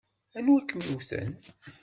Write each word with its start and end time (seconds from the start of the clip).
Anwa 0.37 0.55
ay 0.59 0.65
kem-iwten? 0.69 1.31